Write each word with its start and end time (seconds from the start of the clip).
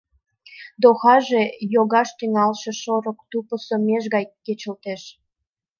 Дохаже 0.81 1.43
йогаш 1.73 2.09
тӱҥалше 2.17 2.71
шорык 2.81 3.19
тупысо 3.31 3.75
меж 3.87 4.03
гай 4.13 4.25
кечылтеш. 4.45 5.01